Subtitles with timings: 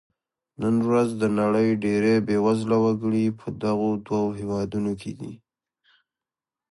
[0.61, 5.33] نن ورځ د نړۍ ډېری بېوزله وګړي په دغو دوو هېوادونو کې دي.